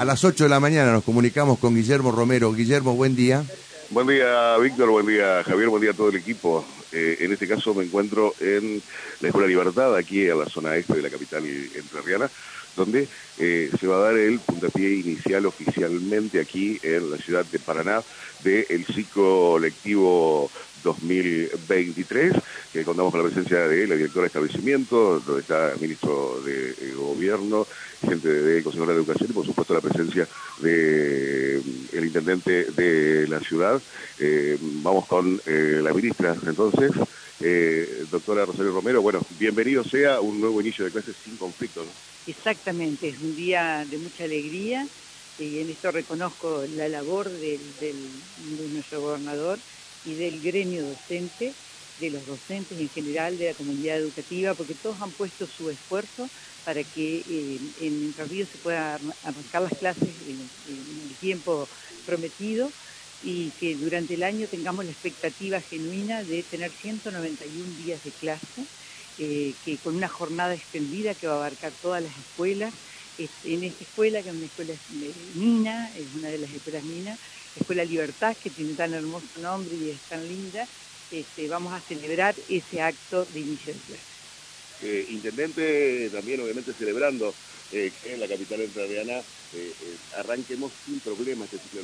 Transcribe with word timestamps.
A 0.00 0.04
las 0.06 0.24
8 0.24 0.44
de 0.44 0.48
la 0.48 0.60
mañana 0.60 0.92
nos 0.92 1.04
comunicamos 1.04 1.58
con 1.58 1.74
Guillermo 1.74 2.10
Romero. 2.10 2.54
Guillermo, 2.54 2.94
buen 2.94 3.14
día. 3.14 3.44
Buen 3.90 4.06
día, 4.06 4.56
Víctor. 4.56 4.88
Buen 4.88 5.04
día, 5.04 5.44
Javier. 5.44 5.68
Buen 5.68 5.82
día 5.82 5.90
a 5.90 5.94
todo 5.94 6.08
el 6.08 6.16
equipo. 6.16 6.64
Eh, 6.90 7.18
en 7.20 7.34
este 7.34 7.46
caso 7.46 7.74
me 7.74 7.84
encuentro 7.84 8.32
en 8.40 8.80
la 9.20 9.28
Escuela 9.28 9.46
Libertad, 9.46 9.94
aquí 9.94 10.26
en 10.26 10.38
la 10.38 10.46
zona 10.46 10.74
este 10.76 10.94
de 10.94 11.02
la 11.02 11.10
capital 11.10 11.44
entrerriana, 11.44 12.30
donde 12.76 13.08
eh, 13.36 13.70
se 13.78 13.86
va 13.86 13.96
a 13.96 14.00
dar 14.04 14.16
el 14.16 14.38
puntapié 14.38 14.90
inicial 14.94 15.44
oficialmente 15.44 16.40
aquí 16.40 16.80
en 16.82 17.10
la 17.10 17.18
ciudad 17.18 17.44
de 17.44 17.58
Paraná 17.58 18.02
del 18.42 18.86
ciclo 18.86 19.58
lectivo 19.58 20.50
2023, 20.82 22.34
que 22.72 22.84
contamos 22.84 23.12
con 23.12 23.22
la 23.22 23.28
presencia 23.28 23.66
de 23.66 23.86
la 23.86 23.96
directora 23.96 24.22
de 24.22 24.26
establecimiento, 24.28 25.20
donde 25.20 25.42
está 25.42 25.72
el 25.72 25.80
ministro 25.80 26.40
de 26.44 26.70
eh, 26.70 26.94
Gobierno, 26.96 27.66
gente 28.06 28.28
de 28.28 28.62
Consejo 28.62 28.86
de 28.86 28.94
Educación 28.94 29.30
y 29.30 29.32
por 29.32 29.46
supuesto 29.46 29.74
la 29.74 29.80
presencia 29.80 30.28
de 30.60 31.58
eh, 31.58 31.62
el 31.92 32.04
intendente 32.04 32.64
de 32.64 33.26
la 33.28 33.40
ciudad. 33.40 33.80
Eh, 34.18 34.56
vamos 34.60 35.06
con 35.06 35.40
la 35.46 35.92
ministra 35.92 36.36
entonces. 36.46 36.92
doctora 38.10 38.44
Rosario 38.44 38.72
Romero, 38.72 39.02
bueno, 39.02 39.20
bienvenido 39.38 39.82
sea 39.82 40.20
un 40.20 40.40
nuevo 40.40 40.60
inicio 40.60 40.84
de 40.84 40.90
clases 40.90 41.16
sin 41.24 41.36
conflicto. 41.36 41.82
¿no? 41.82 41.90
Exactamente, 42.26 43.08
es 43.08 43.20
un 43.20 43.34
día 43.34 43.84
de 43.90 43.98
mucha 43.98 44.24
alegría 44.24 44.86
y 45.38 45.60
en 45.60 45.70
esto 45.70 45.90
reconozco 45.90 46.64
la 46.76 46.88
labor 46.88 47.28
de 47.30 47.58
nuestro 48.72 49.00
gobernador 49.00 49.58
y 50.04 50.14
del 50.14 50.40
gremio 50.40 50.84
docente, 50.86 51.54
de 52.00 52.10
los 52.10 52.26
docentes 52.26 52.78
en 52.78 52.88
general, 52.88 53.36
de 53.36 53.48
la 53.48 53.54
comunidad 53.54 53.98
educativa, 53.98 54.54
porque 54.54 54.74
todos 54.74 55.00
han 55.00 55.10
puesto 55.12 55.46
su 55.46 55.68
esfuerzo 55.70 56.28
para 56.64 56.82
que 56.82 57.18
eh, 57.18 57.60
en 57.80 58.04
Entre 58.04 58.24
Ríos 58.24 58.48
se 58.50 58.58
puedan 58.58 59.12
arrancar 59.24 59.62
las 59.62 59.76
clases 59.78 60.08
en, 60.26 60.48
el 60.68 61.16
tiempo 61.16 61.68
prometido 62.06 62.70
y 63.22 63.50
que 63.60 63.74
durante 63.74 64.14
el 64.14 64.22
año 64.22 64.46
tengamos 64.48 64.84
la 64.84 64.92
expectativa 64.92 65.60
genuina 65.60 66.22
de 66.22 66.42
tener 66.42 66.70
191 66.70 67.84
días 67.84 68.02
de 68.02 68.10
clase, 68.12 68.64
eh, 69.18 69.52
que 69.64 69.76
con 69.76 69.94
una 69.94 70.08
jornada 70.08 70.54
extendida 70.54 71.14
que 71.14 71.26
va 71.26 71.34
a 71.34 71.36
abarcar 71.36 71.72
todas 71.82 72.02
las 72.02 72.16
escuelas. 72.16 72.72
En 73.44 73.62
esta 73.64 73.84
escuela, 73.84 74.22
que 74.22 74.30
es 74.30 74.34
una 74.34 74.46
escuela 74.46 74.74
mina, 75.34 75.92
es 75.94 76.06
una 76.16 76.28
de 76.28 76.38
las 76.38 76.50
escuelas 76.50 76.82
minas, 76.84 77.18
Escuela 77.58 77.84
Libertad, 77.84 78.36
que 78.36 78.50
tiene 78.50 78.74
tan 78.74 78.94
hermoso 78.94 79.26
nombre 79.40 79.74
y 79.74 79.90
es 79.90 80.00
tan 80.08 80.26
linda, 80.26 80.66
este, 81.10 81.48
vamos 81.48 81.72
a 81.72 81.80
celebrar 81.80 82.34
ese 82.48 82.82
acto 82.82 83.24
de 83.32 83.40
inicio 83.40 83.72
de 83.72 83.80
clase. 83.80 84.10
Eh, 84.82 85.06
intendente 85.10 86.08
también 86.10 86.40
obviamente 86.40 86.72
celebrando 86.72 87.34
eh, 87.72 87.92
que 88.02 88.14
en 88.14 88.20
la 88.20 88.26
capital 88.26 88.60
entrerriana 88.62 89.18
eh, 89.18 89.22
eh, 89.54 89.72
arranquemos 90.16 90.72
sin 90.84 90.98
problemas 90.98 91.52
este 91.52 91.68
ciclo 91.68 91.82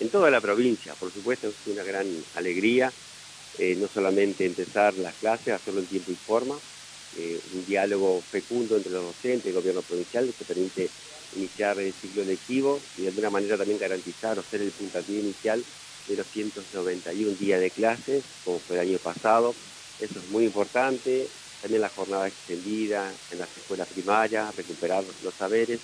En 0.00 0.10
toda 0.10 0.30
la 0.30 0.42
provincia, 0.42 0.92
por 0.94 1.10
supuesto, 1.10 1.48
es 1.48 1.54
una 1.66 1.82
gran 1.82 2.06
alegría, 2.34 2.92
no 3.58 3.88
solamente 3.88 4.44
empezar 4.44 4.94
las 4.94 5.14
clases, 5.14 5.54
hacerlo 5.54 5.80
en 5.80 5.86
tiempo 5.86 6.10
y 6.10 6.16
forma, 6.16 6.58
un 7.54 7.66
diálogo 7.66 8.20
fecundo 8.28 8.76
entre 8.76 8.90
los 8.90 9.04
docentes 9.04 9.46
y 9.46 9.48
el 9.50 9.54
gobierno 9.54 9.80
provincial 9.82 10.34
que 10.36 10.44
permite 10.44 10.90
iniciar 11.36 11.78
el 11.78 11.92
ciclo 11.92 12.24
lectivo 12.24 12.80
y 12.96 13.02
de 13.02 13.08
alguna 13.08 13.30
manera 13.30 13.56
también 13.56 13.78
garantizar 13.78 14.38
o 14.38 14.42
ser 14.42 14.62
el 14.62 14.70
puntapié 14.70 15.20
inicial 15.20 15.64
de 16.08 16.16
los 16.16 16.26
191 16.28 17.36
días 17.36 17.60
de 17.60 17.70
clases, 17.70 18.24
como 18.44 18.58
fue 18.58 18.76
el 18.76 18.88
año 18.88 18.98
pasado. 18.98 19.54
Eso 20.00 20.18
es 20.18 20.30
muy 20.30 20.44
importante. 20.44 21.28
También 21.62 21.80
la 21.80 21.88
jornada 21.88 22.28
extendida 22.28 23.10
en 23.30 23.38
las 23.38 23.48
escuelas 23.56 23.88
primarias, 23.88 24.54
recuperar 24.54 25.02
los 25.22 25.34
saberes. 25.34 25.80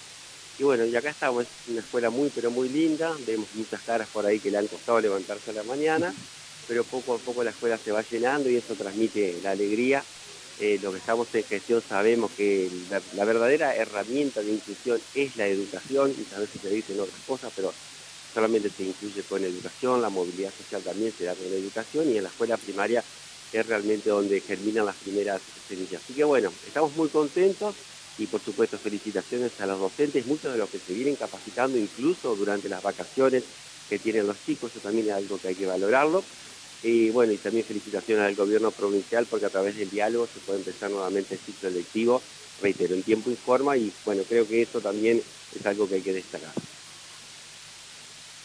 Y 0.58 0.62
bueno, 0.62 0.84
y 0.84 0.94
acá 0.94 1.10
estamos, 1.10 1.44
es 1.44 1.68
una 1.68 1.80
escuela 1.80 2.10
muy, 2.10 2.30
pero 2.34 2.50
muy 2.50 2.68
linda. 2.68 3.16
Vemos 3.26 3.48
muchas 3.54 3.80
caras 3.82 4.08
por 4.08 4.26
ahí 4.26 4.38
que 4.40 4.50
le 4.50 4.58
han 4.58 4.66
costado 4.66 5.00
levantarse 5.00 5.50
a 5.50 5.54
la 5.54 5.62
mañana, 5.62 6.12
pero 6.68 6.84
poco 6.84 7.14
a 7.14 7.18
poco 7.18 7.42
la 7.42 7.50
escuela 7.50 7.78
se 7.78 7.92
va 7.92 8.02
llenando 8.02 8.50
y 8.50 8.56
eso 8.56 8.74
transmite 8.74 9.40
la 9.42 9.52
alegría 9.52 10.04
eh, 10.60 10.78
los 10.78 10.92
que 10.92 10.98
estamos 10.98 11.26
en 11.32 11.44
gestión 11.44 11.82
sabemos 11.88 12.32
que 12.32 12.70
la, 13.14 13.24
verdadera 13.24 13.74
herramienta 13.74 14.42
de 14.42 14.52
inclusión 14.52 15.00
es 15.14 15.34
la 15.36 15.46
educación, 15.46 16.14
y 16.18 16.34
a 16.34 16.38
veces 16.38 16.60
se 16.60 16.68
dicen 16.68 17.00
otras 17.00 17.22
cosas, 17.22 17.50
pero 17.56 17.72
solamente 18.34 18.70
se 18.76 18.84
incluye 18.84 19.22
con 19.22 19.42
educación, 19.42 20.02
la 20.02 20.10
movilidad 20.10 20.52
social 20.58 20.82
también 20.82 21.14
se 21.16 21.24
da 21.24 21.34
con 21.34 21.50
la 21.50 21.56
educación, 21.56 22.10
y 22.10 22.18
en 22.18 22.24
la 22.24 22.28
escuela 22.28 22.58
primaria 22.58 23.02
es 23.50 23.66
realmente 23.66 24.10
donde 24.10 24.42
germinan 24.42 24.84
las 24.84 24.96
primeras 24.96 25.40
semillas. 25.66 26.02
Así 26.04 26.12
que 26.12 26.24
bueno, 26.24 26.52
estamos 26.66 26.94
muy 26.94 27.08
contentos 27.08 27.74
y 28.18 28.26
por 28.26 28.44
supuesto 28.44 28.78
felicitaciones 28.80 29.58
a 29.58 29.66
los 29.66 29.80
docentes, 29.80 30.26
muchos 30.26 30.52
de 30.52 30.58
los 30.58 30.68
que 30.68 30.78
se 30.80 30.92
vienen 30.92 31.16
capacitando 31.16 31.78
incluso 31.78 32.36
durante 32.36 32.68
las 32.68 32.82
vacaciones 32.82 33.44
que 33.88 33.98
tienen 33.98 34.26
los 34.26 34.40
chicos, 34.44 34.70
eso 34.72 34.80
también 34.80 35.08
es 35.08 35.14
algo 35.14 35.38
que 35.38 35.48
hay 35.48 35.56
que 35.56 35.66
valorarlo. 35.66 36.26
Y 36.82 37.10
bueno, 37.10 37.32
y 37.32 37.38
también 37.38 37.66
felicitaciones 37.66 38.24
al 38.24 38.34
gobierno 38.34 38.70
provincial 38.72 39.26
porque 39.26 39.46
a 39.46 39.50
través 39.50 39.76
del 39.76 39.90
diálogo 39.90 40.28
se 40.28 40.40
puede 40.40 40.60
empezar 40.60 40.90
nuevamente 40.90 41.34
el 41.34 41.40
ciclo 41.40 41.68
electivo, 41.68 42.22
reitero, 42.60 42.94
en 42.94 43.02
tiempo 43.02 43.30
y 43.30 43.36
forma 43.36 43.76
y 43.76 43.92
bueno, 44.04 44.22
creo 44.24 44.48
que 44.48 44.62
eso 44.62 44.80
también 44.80 45.22
es 45.54 45.66
algo 45.66 45.88
que 45.88 45.96
hay 45.96 46.02
que 46.02 46.14
destacar. 46.14 46.54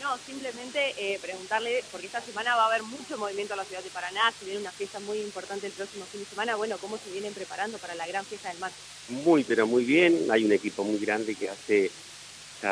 No, 0.01 0.17
simplemente 0.25 0.79
eh, 0.97 1.17
preguntarle, 1.19 1.83
porque 1.89 2.07
esta 2.07 2.21
semana 2.21 2.55
va 2.55 2.65
a 2.65 2.67
haber 2.67 2.83
mucho 2.83 3.17
movimiento 3.17 3.53
en 3.53 3.59
la 3.59 3.65
ciudad 3.65 3.81
de 3.81 3.89
Paraná, 3.89 4.33
se 4.37 4.45
viene 4.45 4.59
una 4.59 4.71
fiesta 4.73 4.99
muy 4.99 5.19
importante 5.19 5.67
el 5.67 5.73
próximo 5.73 6.05
fin 6.05 6.19
de 6.19 6.29
semana, 6.29 6.55
bueno, 6.57 6.77
¿cómo 6.77 6.97
se 6.97 7.09
vienen 7.09 7.33
preparando 7.33 7.77
para 7.79 7.95
la 7.95 8.05
gran 8.05 8.25
fiesta 8.25 8.49
del 8.49 8.59
mar? 8.59 8.73
Muy, 9.07 9.45
pero 9.45 9.65
muy 9.65 9.85
bien, 9.85 10.27
hay 10.29 10.43
un 10.43 10.51
equipo 10.51 10.83
muy 10.83 10.99
grande 10.99 11.35
que 11.35 11.49
hace 11.49 11.91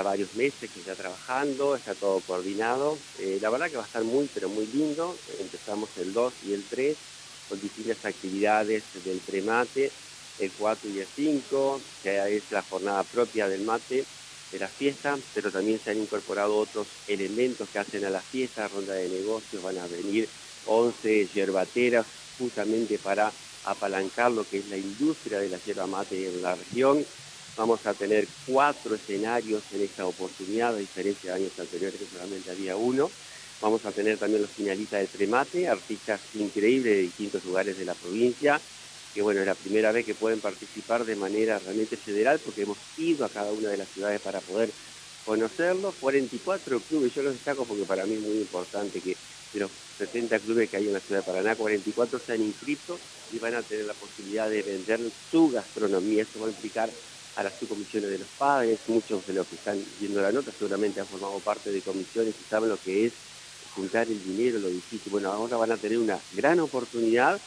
varios 0.02 0.34
meses 0.36 0.70
que 0.72 0.80
está 0.80 0.96
trabajando, 0.96 1.76
está 1.76 1.94
todo 1.94 2.22
coordinado. 2.22 2.98
Eh, 3.20 3.38
la 3.42 3.50
verdad 3.50 3.70
que 3.70 3.78
va 3.78 3.84
a 3.84 3.86
estar 3.86 4.04
muy, 4.04 4.30
pero 4.34 4.50
muy 4.50 4.66
lindo. 4.68 5.16
Empezamos 5.40 5.90
el 5.98 6.14
2 6.14 6.34
y 6.48 6.54
el 6.54 6.64
3 6.64 6.98
con 7.50 7.62
distintas 7.62 8.04
actividades 8.06 8.84
del 9.06 9.20
premate, 9.20 9.92
el 10.40 10.52
4 10.52 10.90
y 10.90 11.00
el 11.00 11.08
5, 11.16 11.82
que 12.02 12.38
es 12.38 12.44
la 12.52 12.64
jornada 12.64 13.04
propia 13.04 13.48
del 13.48 13.62
mate 13.62 14.06
de 14.52 14.60
la 14.60 14.68
fiesta, 14.68 15.18
pero 15.34 15.52
también 15.52 15.80
se 15.84 15.92
han 15.92 16.00
incorporado 16.00 16.56
otros 16.56 16.88
elementos 17.08 17.68
que 17.70 17.80
hacen 17.80 18.06
a 18.06 18.10
la 18.10 18.22
fiesta, 18.22 18.68
ronda 18.68 18.94
de 18.94 19.10
negocios, 19.10 19.62
van 19.64 19.80
a 19.80 19.88
venir 19.88 20.30
11 20.66 21.28
yerbateras 21.34 22.06
justamente 22.38 22.98
para 22.98 23.32
apalancar 23.66 24.32
lo 24.32 24.48
que 24.48 24.60
es 24.60 24.68
la 24.70 24.78
industria 24.78 25.40
de 25.40 25.50
la 25.50 25.58
yerba 25.58 25.88
mate 25.88 26.28
en 26.28 26.42
la 26.42 26.56
región 26.56 27.06
Vamos 27.56 27.86
a 27.86 27.94
tener 27.94 28.28
cuatro 28.48 28.96
escenarios 28.96 29.62
en 29.74 29.84
esta 29.84 30.08
oportunidad, 30.08 30.74
a 30.74 30.78
diferencia 30.78 31.32
de 31.32 31.44
años 31.44 31.60
anteriores 31.60 32.00
que 32.00 32.08
solamente 32.08 32.50
había 32.50 32.76
uno. 32.76 33.12
Vamos 33.62 33.86
a 33.86 33.92
tener 33.92 34.18
también 34.18 34.42
los 34.42 34.52
finalistas 34.52 35.00
del 35.00 35.08
Premate, 35.08 35.68
artistas 35.68 36.20
increíbles 36.34 36.96
de 36.96 37.02
distintos 37.04 37.46
lugares 37.46 37.78
de 37.78 37.86
la 37.86 37.94
provincia, 37.94 38.60
que 39.14 39.22
bueno, 39.22 39.42
es 39.42 39.46
la 39.46 39.54
primera 39.54 39.92
vez 39.92 40.04
que 40.04 40.16
pueden 40.16 40.40
participar 40.40 41.06
de 41.06 41.16
manera 41.16 41.60
realmente 41.60 41.96
federal, 41.96 42.40
porque 42.44 42.64
hemos 42.64 42.78
ido 42.98 43.24
a 43.24 43.30
cada 43.30 43.52
una 43.52 43.70
de 43.70 43.78
las 43.78 43.90
ciudades 43.90 44.20
para 44.20 44.40
poder 44.42 44.72
conocerlos. 45.24 45.94
44 46.02 46.80
clubes, 46.80 47.14
yo 47.14 47.22
los 47.22 47.34
destaco 47.34 47.66
porque 47.66 47.84
para 47.84 48.06
mí 48.06 48.16
es 48.16 48.22
muy 48.22 48.38
importante 48.38 49.00
que 49.00 49.16
de 49.54 49.60
los 49.60 49.72
70 50.00 50.40
clubes 50.40 50.70
que 50.72 50.78
hay 50.78 50.88
en 50.88 50.94
la 50.94 51.00
ciudad 51.00 51.22
de 51.22 51.32
Paraná, 51.32 51.56
44 51.56 52.20
se 52.20 52.34
han 52.34 52.42
inscrito 52.42 52.98
y 53.32 53.38
van 53.38 53.54
a 53.54 53.62
tener 53.62 53.86
la 53.86 53.94
posibilidad 53.94 54.50
de 54.50 54.64
vender 54.64 55.00
su 55.30 55.52
gastronomía. 55.52 56.24
Esto 56.24 56.40
va 56.40 56.48
a 56.48 56.50
implicar 56.50 56.90
a 57.36 57.44
las 57.44 57.54
subcomisiones 57.58 58.10
de 58.10 58.20
los 58.20 58.28
padres, 58.38 58.80
muchos 58.88 59.26
de 59.26 59.34
los 59.34 59.48
que 59.48 59.56
están 59.56 59.84
viendo 60.00 60.22
la 60.22 60.32
nota 60.32 60.52
seguramente 60.52 61.00
han 61.00 61.08
formado 61.08 61.40
parte 61.40 61.72
de 61.72 61.82
comisiones 61.82 62.36
y 62.40 62.50
saben 62.50 62.70
lo 62.70 62.78
que 62.78 63.08
es 63.08 63.14
juntar 63.76 64.08
el 64.08 64.24
dinero, 64.24 64.60
lo 64.60 64.70
difícil. 64.70 65.12
Bueno, 65.12 65.32
ahora 65.32 65.58
van 65.58 65.72
a 65.72 65.78
tener 65.78 65.98
una 65.98 66.20
gran 66.34 66.60
oportunidad. 66.60 67.40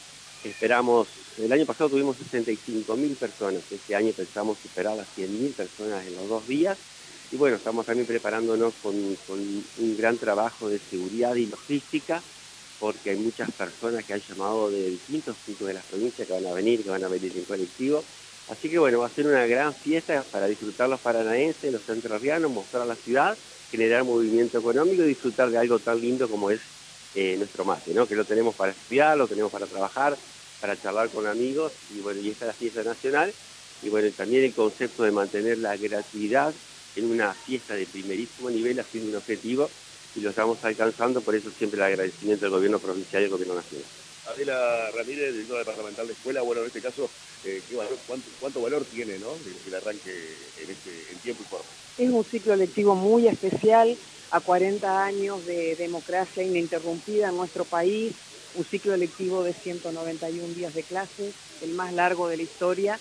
Esperamos, 0.43 1.07
el 1.37 1.51
año 1.51 1.65
pasado 1.65 1.89
tuvimos 1.89 2.17
65 2.17 2.95
mil 2.95 3.15
personas, 3.15 3.63
este 3.71 3.95
año 3.95 4.11
pensamos 4.11 4.57
superar 4.61 4.97
las 4.97 5.07
100 5.15 5.41
mil 5.41 5.51
personas 5.51 6.05
en 6.05 6.15
los 6.15 6.27
dos 6.27 6.47
días. 6.47 6.77
Y 7.31 7.37
bueno, 7.37 7.57
estamos 7.57 7.85
también 7.85 8.07
preparándonos 8.07 8.73
con, 8.81 8.93
con 9.27 9.39
un 9.39 9.97
gran 9.97 10.17
trabajo 10.17 10.69
de 10.69 10.79
seguridad 10.79 11.35
y 11.35 11.45
logística, 11.47 12.21
porque 12.79 13.11
hay 13.11 13.17
muchas 13.17 13.51
personas 13.51 14.05
que 14.05 14.13
han 14.13 14.21
llamado 14.21 14.69
de 14.69 14.91
distintos 14.91 15.35
puntos 15.45 15.67
de 15.67 15.73
la 15.73 15.81
provincia 15.81 16.25
que 16.25 16.33
van 16.33 16.45
a 16.45 16.53
venir, 16.53 16.83
que 16.83 16.89
van 16.89 17.03
a 17.03 17.09
venir 17.09 17.33
en 17.35 17.43
colectivo 17.43 18.03
Así 18.49 18.69
que 18.69 18.79
bueno, 18.79 18.99
va 18.99 19.07
a 19.07 19.09
ser 19.09 19.27
una 19.27 19.45
gran 19.45 19.73
fiesta 19.73 20.23
para 20.31 20.47
disfrutar 20.47 20.87
los 20.87 21.01
paranaenses, 21.01 21.71
los 21.71 21.87
entrerrianos, 21.89 22.49
mostrar 22.49 22.87
la 22.87 22.95
ciudad, 22.95 23.37
generar 23.71 24.03
movimiento 24.05 24.57
económico 24.57 25.03
y 25.03 25.07
disfrutar 25.07 25.49
de 25.49 25.57
algo 25.57 25.79
tan 25.79 25.99
lindo 25.99 26.29
como 26.29 26.49
es 26.49 26.61
eh, 27.15 27.35
nuestro 27.37 27.65
mate, 27.65 27.93
¿no? 27.93 28.07
Que 28.07 28.15
lo 28.15 28.23
tenemos 28.23 28.55
para 28.55 28.71
estudiar, 28.71 29.17
lo 29.17 29.27
tenemos 29.27 29.51
para 29.51 29.65
trabajar, 29.65 30.17
para 30.61 30.79
charlar 30.79 31.09
con 31.09 31.27
amigos 31.27 31.73
y 31.93 31.99
bueno, 31.99 32.21
y 32.21 32.29
esta 32.29 32.45
es 32.45 32.47
la 32.47 32.53
fiesta 32.53 32.83
nacional 32.83 33.33
y 33.83 33.89
bueno, 33.89 34.09
también 34.15 34.45
el 34.45 34.53
concepto 34.53 35.03
de 35.03 35.11
mantener 35.11 35.57
la 35.57 35.75
gratuidad 35.75 36.53
en 36.95 37.11
una 37.11 37.33
fiesta 37.33 37.75
de 37.75 37.85
primerísimo 37.85 38.49
nivel 38.49 38.79
ha 38.79 38.83
sido 38.83 39.07
un 39.07 39.15
objetivo 39.15 39.69
y 40.15 40.21
lo 40.21 40.29
estamos 40.29 40.63
alcanzando, 40.63 41.21
por 41.21 41.35
eso 41.35 41.51
siempre 41.51 41.77
el 41.77 41.83
agradecimiento 41.83 42.45
del 42.45 42.51
gobierno 42.51 42.79
provincial 42.79 43.21
y 43.21 43.25
del 43.25 43.31
gobierno 43.31 43.55
nacional. 43.55 43.87
Adela 44.25 44.91
Ramírez, 44.91 45.33
directora 45.33 45.59
departamental 45.59 46.07
de 46.07 46.13
escuela, 46.13 46.41
bueno, 46.41 46.61
en 46.61 46.67
este 46.67 46.81
caso 46.81 47.09
eh, 47.47 47.61
cuánto, 48.39 48.61
valor 48.61 48.85
tiene 48.85 49.17
¿no? 49.19 49.29
el, 49.67 49.75
arranque 49.75 50.11
en, 50.61 50.69
este, 50.69 50.89
en 51.11 51.17
tiempo 51.19 51.43
y 51.43 51.49
forma. 51.49 51.65
Es 51.97 52.09
un 52.09 52.23
ciclo 52.23 52.55
lectivo 52.55 52.95
muy 52.95 53.27
especial, 53.27 53.97
a 54.29 54.41
40 54.41 55.05
años 55.05 55.45
de 55.45 55.75
democracia 55.75 56.43
ininterrumpida 56.43 57.29
en 57.29 57.37
nuestro 57.37 57.63
país, 57.63 58.13
un 58.55 58.65
ciclo 58.65 58.97
lectivo 58.97 59.43
de 59.43 59.53
191 59.53 60.53
días 60.53 60.73
de 60.73 60.83
clases, 60.83 61.33
el 61.61 61.71
más 61.71 61.93
largo 61.93 62.27
de 62.27 62.37
la 62.37 62.43
historia, 62.43 62.99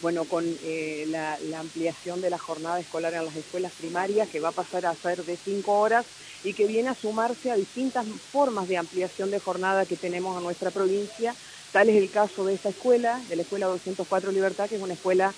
bueno, 0.00 0.24
con 0.24 0.44
eh, 0.62 1.04
la, 1.08 1.38
ampliación 1.58 2.20
de 2.20 2.30
la 2.30 2.38
jornada 2.38 2.80
escolar 2.80 3.14
en 3.14 3.24
las 3.24 3.36
escuelas 3.36 3.72
primarias, 3.72 4.28
que 4.28 4.40
va 4.40 4.48
a 4.48 4.52
pasar 4.52 4.86
a 4.86 4.94
ser 4.94 5.24
de 5.24 5.36
5 5.36 5.72
horas 5.72 6.06
y 6.42 6.54
que 6.54 6.66
viene 6.66 6.88
a 6.88 6.94
sumarse 6.94 7.50
a 7.50 7.56
distintas 7.56 8.06
formas 8.32 8.66
de 8.66 8.78
ampliación 8.78 9.30
de 9.30 9.40
jornada 9.40 9.84
que 9.84 9.96
tenemos 9.96 10.36
en 10.38 10.44
nuestra 10.44 10.70
provincia. 10.70 11.34
Tal 11.72 11.88
es 11.88 11.96
el 11.96 12.10
caso 12.10 12.44
de 12.44 12.54
esta 12.54 12.70
escuela, 12.70 13.20
de 13.28 13.36
la 13.36 13.42
Escuela 13.42 13.66
204 13.66 14.32
Libertad, 14.32 14.68
que 14.68 14.76
es 14.76 14.82
una 14.82 14.94
escuela 14.94 15.32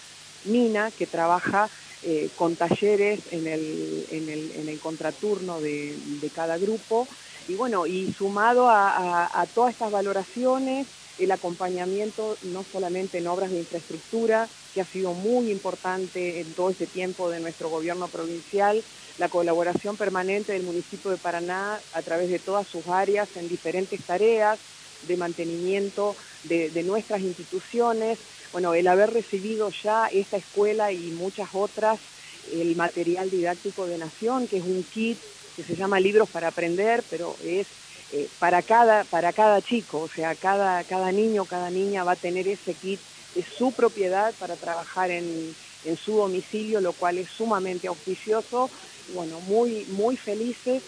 mina 0.44 0.90
que 0.90 1.06
trabaja 1.06 1.68
eh, 2.02 2.30
con 2.36 2.56
talleres 2.56 3.20
en 3.30 3.46
el, 3.46 4.06
en 4.10 4.28
el, 4.28 4.50
en 4.52 4.68
el 4.68 4.80
contraturno 4.80 5.60
de, 5.60 5.94
de, 6.20 6.30
cada 6.30 6.56
grupo. 6.56 7.06
Y 7.48 7.54
bueno, 7.54 7.86
y 7.86 8.12
sumado 8.12 8.68
a 8.70 9.46
todas 9.54 9.74
estas 9.74 9.90
valoraciones, 9.90 10.86
el 11.18 11.30
acompañamiento 11.30 12.36
no 12.44 12.64
solamente 12.64 13.18
en 13.18 13.26
obras 13.26 13.50
de 13.50 13.58
infraestructura, 13.58 14.48
que 14.72 14.80
ha 14.80 14.86
sido 14.86 15.12
muy 15.12 15.50
importante 15.50 16.40
en 16.40 16.54
todo 16.54 16.70
este 16.70 16.86
tiempo 16.86 17.28
de 17.28 17.40
nuestro 17.40 17.68
gobierno 17.68 18.08
provincial, 18.08 18.82
la 19.18 19.28
colaboración 19.28 19.98
permanente 19.98 20.52
del 20.52 20.62
municipio 20.62 21.10
de 21.10 21.18
Paraná 21.18 21.78
a 21.92 22.02
través 22.02 22.30
de 22.30 22.38
todas 22.38 22.66
sus 22.66 22.86
áreas 22.88 23.28
en 23.36 23.48
diferentes 23.48 24.00
tareas 24.02 24.58
de 25.06 25.16
mantenimiento 25.16 26.16
de, 26.44 26.82
nuestras 26.82 27.20
instituciones, 27.20 28.18
bueno, 28.52 28.74
el 28.74 28.86
haber 28.86 29.10
recibido 29.10 29.70
ya 29.82 30.06
esta 30.06 30.36
escuela 30.36 30.92
y 30.92 31.10
muchas 31.12 31.48
otras, 31.52 32.00
el 32.52 32.74
material 32.76 33.30
didáctico 33.30 33.86
de 33.86 33.98
Nación, 33.98 34.48
que 34.48 34.58
es 34.58 34.64
un 34.64 34.82
kit 34.84 35.18
que 35.56 35.62
se 35.62 35.76
llama 35.76 36.00
Libros 36.00 36.28
para 36.30 36.48
Aprender, 36.48 37.04
pero 37.08 37.36
es 37.44 37.66
eh, 38.12 38.28
para, 38.38 38.62
cada, 38.62 39.04
para 39.04 39.32
cada 39.32 39.62
chico, 39.62 40.00
o 40.00 40.08
sea, 40.08 40.34
cada, 40.34 40.84
cada 40.84 41.12
niño, 41.12 41.44
cada 41.44 41.70
niña 41.70 42.04
va 42.04 42.12
a 42.12 42.16
tener 42.16 42.48
ese 42.48 42.74
kit 42.74 43.00
de 43.34 43.44
su 43.56 43.72
propiedad 43.72 44.34
para 44.38 44.56
trabajar 44.56 45.10
en, 45.10 45.54
en 45.84 45.96
su 45.96 46.16
domicilio, 46.16 46.80
lo 46.80 46.92
cual 46.92 47.18
es 47.18 47.30
sumamente 47.30 47.88
auspicioso. 47.88 48.70
Bueno, 49.14 49.40
muy, 49.40 49.86
muy 49.86 50.16
felices 50.16 50.82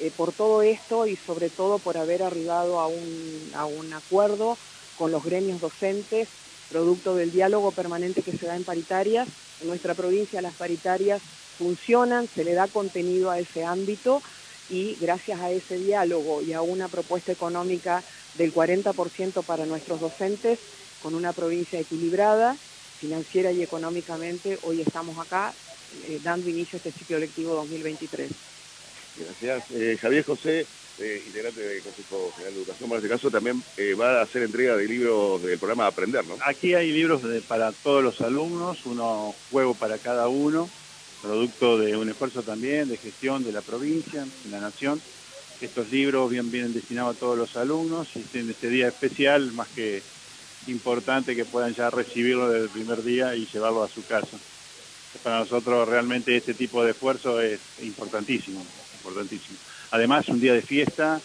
eh, 0.00 0.10
por 0.16 0.32
todo 0.32 0.62
esto 0.62 1.06
y 1.06 1.16
sobre 1.16 1.50
todo 1.50 1.78
por 1.78 1.96
haber 1.96 2.22
arribado 2.22 2.80
a 2.80 2.86
un, 2.86 3.50
a 3.54 3.66
un 3.66 3.92
acuerdo 3.92 4.56
con 4.96 5.12
los 5.12 5.24
gremios 5.24 5.60
docentes, 5.60 6.28
producto 6.70 7.14
del 7.14 7.32
diálogo 7.32 7.70
permanente 7.70 8.22
que 8.22 8.36
se 8.36 8.46
da 8.46 8.56
en 8.56 8.64
paritarias. 8.64 9.28
En 9.60 9.68
nuestra 9.68 9.94
provincia 9.94 10.40
las 10.40 10.54
paritarias 10.54 11.20
funcionan, 11.58 12.28
se 12.28 12.44
le 12.44 12.54
da 12.54 12.66
contenido 12.66 13.30
a 13.30 13.38
ese 13.38 13.64
ámbito 13.64 14.22
y 14.70 14.96
gracias 15.00 15.40
a 15.40 15.50
ese 15.50 15.78
diálogo 15.78 16.42
y 16.42 16.52
a 16.52 16.62
una 16.62 16.88
propuesta 16.88 17.32
económica 17.32 18.02
del 18.38 18.54
40% 18.54 19.42
para 19.42 19.66
nuestros 19.66 20.00
docentes, 20.00 20.58
con 21.02 21.14
una 21.14 21.32
provincia 21.32 21.78
equilibrada, 21.78 22.56
financiera 22.98 23.52
y 23.52 23.62
económicamente, 23.62 24.58
hoy 24.62 24.80
estamos 24.80 25.18
acá 25.18 25.52
eh, 26.06 26.20
dando 26.22 26.48
inicio 26.48 26.76
a 26.76 26.78
este 26.78 26.92
ciclo 26.92 27.18
lectivo 27.18 27.54
2023. 27.54 28.30
Gracias. 29.24 29.70
Eh, 29.72 29.98
Javier 30.00 30.24
José, 30.24 30.66
eh, 30.98 31.22
integrante 31.26 31.60
del 31.60 31.82
Consejo 31.82 32.32
General 32.36 32.54
de 32.54 32.60
Educación, 32.60 32.88
para 32.88 32.98
este 32.98 33.08
caso 33.08 33.30
también 33.30 33.62
va 33.98 34.20
a 34.20 34.22
hacer 34.22 34.42
entrega 34.42 34.76
de 34.76 34.86
libros 34.86 35.42
del 35.42 35.58
programa 35.58 35.86
Aprender, 35.86 36.26
¿no? 36.26 36.36
Aquí 36.44 36.74
hay 36.74 36.92
libros 36.92 37.22
para 37.48 37.72
todos 37.72 38.02
los 38.02 38.20
alumnos, 38.20 38.78
uno 38.84 39.34
juego 39.50 39.74
para 39.74 39.98
cada 39.98 40.28
uno, 40.28 40.68
producto 41.22 41.78
de 41.78 41.96
un 41.96 42.08
esfuerzo 42.08 42.42
también 42.42 42.88
de 42.88 42.96
gestión 42.96 43.44
de 43.44 43.52
la 43.52 43.62
provincia, 43.62 44.26
de 44.44 44.50
la 44.50 44.60
nación. 44.60 45.00
Estos 45.60 45.90
libros 45.90 46.30
bien, 46.30 46.50
vienen 46.50 46.72
destinados 46.72 47.16
a 47.16 47.20
todos 47.20 47.36
los 47.36 47.56
alumnos 47.56 48.08
y 48.16 48.38
en 48.38 48.48
este 48.48 48.70
día 48.70 48.88
especial, 48.88 49.52
más 49.52 49.68
que 49.68 50.02
importante 50.66 51.36
que 51.36 51.44
puedan 51.44 51.74
ya 51.74 51.90
recibirlo 51.90 52.48
desde 52.48 52.64
el 52.64 52.70
primer 52.70 53.02
día 53.02 53.34
y 53.34 53.46
llevarlo 53.46 53.82
a 53.82 53.88
su 53.88 54.04
casa. 54.06 54.38
Para 55.22 55.40
nosotros 55.40 55.88
realmente 55.88 56.36
este 56.36 56.54
tipo 56.54 56.84
de 56.84 56.92
esfuerzo 56.92 57.40
es 57.40 57.60
importantísimo, 57.82 58.64
Además, 59.90 60.28
un 60.28 60.40
día 60.40 60.54
de 60.54 60.62
fiesta, 60.62 61.20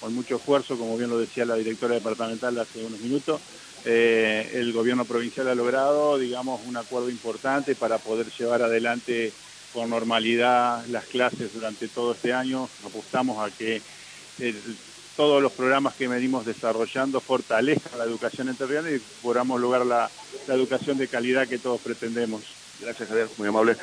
con 0.00 0.14
mucho 0.14 0.36
esfuerzo, 0.36 0.76
como 0.76 0.96
bien 0.96 1.10
lo 1.10 1.18
decía 1.18 1.44
la 1.44 1.56
directora 1.56 1.94
departamental 1.94 2.58
hace 2.58 2.84
unos 2.84 3.00
minutos, 3.00 3.40
eh, 3.84 4.50
el 4.54 4.72
gobierno 4.72 5.04
provincial 5.04 5.48
ha 5.48 5.54
logrado, 5.54 6.18
digamos, 6.18 6.60
un 6.66 6.76
acuerdo 6.76 7.08
importante 7.08 7.74
para 7.74 7.98
poder 7.98 8.26
llevar 8.30 8.62
adelante 8.62 9.32
con 9.72 9.88
normalidad 9.88 10.84
las 10.88 11.04
clases 11.04 11.54
durante 11.54 11.88
todo 11.88 12.12
este 12.12 12.32
año. 12.32 12.68
Apostamos 12.84 13.38
a 13.38 13.54
que 13.56 13.80
todos 15.16 15.42
los 15.42 15.52
programas 15.52 15.94
que 15.94 16.08
venimos 16.08 16.46
desarrollando 16.46 17.20
fortalezcan 17.20 17.98
la 17.98 18.04
educación 18.04 18.48
enterriana 18.48 18.90
y 18.90 18.98
podamos 19.22 19.60
lograr 19.60 19.84
la, 19.86 20.10
educación 20.48 20.98
de 20.98 21.08
calidad 21.08 21.46
que 21.46 21.58
todos 21.58 21.80
pretendemos. 21.80 22.42
Gracias, 22.80 23.08
Javier, 23.08 23.28
muy 23.36 23.48
amable. 23.48 23.76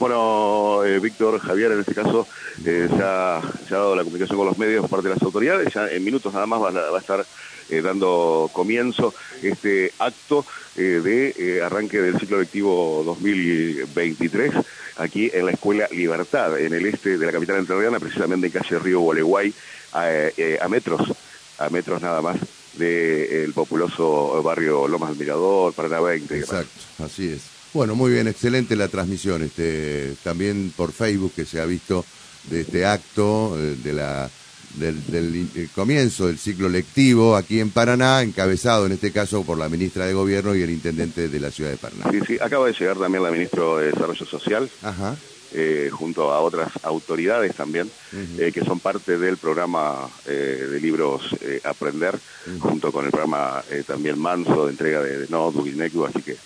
Bueno, 0.00 0.82
eh, 0.82 0.98
Víctor, 0.98 1.38
Javier, 1.38 1.72
en 1.72 1.80
este 1.80 1.94
caso, 1.94 2.26
eh, 2.64 2.88
se, 2.88 3.02
ha, 3.02 3.42
dado 3.68 3.94
la 3.94 4.02
comunicación 4.02 4.38
con 4.38 4.46
los 4.46 4.56
medios 4.56 4.80
por 4.80 4.88
parte 4.88 5.08
de 5.08 5.14
las 5.14 5.22
autoridades, 5.22 5.74
ya 5.74 5.88
en 5.88 6.02
minutos 6.02 6.32
nada 6.32 6.46
más 6.46 6.58
va 6.58 6.96
a 6.96 6.98
estar 6.98 7.26
eh, 7.68 7.82
dando 7.82 8.48
comienzo 8.50 9.12
este 9.42 9.92
acto 9.98 10.46
eh, 10.76 11.02
de 11.04 11.62
arranque 11.62 12.00
del 12.00 12.18
ciclo 12.18 12.40
lectivo 12.40 13.02
2023 13.04 14.54
aquí 14.96 15.30
en 15.34 15.44
la 15.44 15.52
Escuela 15.52 15.86
Libertad, 15.90 16.58
en 16.58 16.72
el 16.72 16.86
este 16.86 17.18
de 17.18 17.26
la 17.26 17.32
capital 17.32 17.58
entrerriana, 17.58 18.00
precisamente 18.00 18.46
en 18.46 18.52
calle 18.54 18.78
Río 18.78 19.00
Gualeguay, 19.00 19.52
a, 19.92 20.66
metros, 20.70 21.12
a 21.58 21.68
metros 21.68 22.00
nada 22.00 22.22
más 22.22 22.38
del 22.72 23.52
populoso 23.52 24.42
barrio 24.42 24.88
Lomas 24.88 25.10
del 25.10 25.18
Mirador, 25.18 25.74
Paraná 25.74 26.00
20. 26.00 26.38
Exacto, 26.38 27.04
así 27.04 27.32
es. 27.32 27.59
Bueno, 27.72 27.94
muy 27.94 28.12
bien, 28.12 28.26
excelente 28.26 28.74
la 28.74 28.88
transmisión, 28.88 29.42
este, 29.42 30.14
también 30.24 30.72
por 30.76 30.92
Facebook 30.92 31.32
que 31.34 31.44
se 31.44 31.60
ha 31.60 31.64
visto 31.66 32.04
de 32.50 32.62
este 32.62 32.84
acto, 32.84 33.56
de 33.56 33.92
la 33.92 34.28
del, 34.74 35.68
comienzo 35.74 36.26
del 36.26 36.38
ciclo 36.38 36.68
lectivo 36.68 37.36
aquí 37.36 37.60
en 37.60 37.70
Paraná, 37.70 38.22
encabezado 38.22 38.86
en 38.86 38.92
este 38.92 39.12
caso 39.12 39.42
por 39.42 39.58
la 39.58 39.68
ministra 39.68 40.06
de 40.06 40.12
Gobierno 40.12 40.54
y 40.54 40.62
el 40.62 40.70
intendente 40.70 41.28
de 41.28 41.40
la 41.40 41.50
ciudad 41.50 41.70
de 41.70 41.76
Paraná. 41.76 42.06
Sí, 42.10 42.20
sí, 42.26 42.38
acaba 42.40 42.66
de 42.66 42.72
llegar 42.72 42.96
también 42.96 43.22
la 43.22 43.30
ministra 43.30 43.62
de 43.78 43.86
Desarrollo 43.86 44.26
Social, 44.26 44.70
eh, 45.52 45.90
junto 45.92 46.32
a 46.32 46.40
otras 46.40 46.70
autoridades 46.82 47.54
también, 47.54 47.90
eh, 48.38 48.50
que 48.52 48.64
son 48.64 48.80
parte 48.80 49.18
del 49.18 49.36
programa 49.36 50.08
eh, 50.26 50.66
de 50.70 50.80
libros 50.80 51.34
Aprender, 51.64 52.18
junto 52.58 52.92
con 52.92 53.04
el 53.04 53.10
programa 53.10 53.62
también 53.86 54.18
Manso 54.18 54.66
de 54.66 54.72
entrega 54.72 55.02
de, 55.02 55.18
de 55.18 55.28
notebook 55.28 55.66
y 55.66 55.72
Necu, 55.72 56.04
así 56.04 56.22
que 56.22 56.36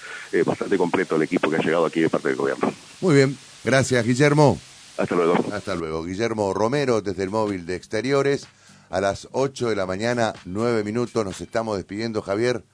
bastante 0.42 0.76
completo 0.76 1.16
el 1.16 1.22
equipo 1.22 1.50
que 1.50 1.56
ha 1.56 1.60
llegado 1.60 1.86
aquí 1.86 2.00
de 2.00 2.08
parte 2.08 2.28
del 2.28 2.36
gobierno. 2.36 2.72
Muy 3.00 3.14
bien, 3.14 3.36
gracias 3.62 4.04
Guillermo. 4.04 4.58
Hasta 4.96 5.14
luego. 5.14 5.34
Hasta 5.52 5.74
luego. 5.74 6.04
Guillermo 6.04 6.54
Romero 6.54 7.00
desde 7.00 7.24
el 7.24 7.30
móvil 7.30 7.66
de 7.66 7.76
exteriores. 7.76 8.46
A 8.90 9.00
las 9.00 9.28
8 9.32 9.70
de 9.70 9.76
la 9.76 9.86
mañana, 9.86 10.34
9 10.44 10.84
minutos, 10.84 11.24
nos 11.24 11.40
estamos 11.40 11.76
despidiendo, 11.76 12.22
Javier. 12.22 12.64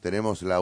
Tenemos 0.00 0.42
la 0.42 0.60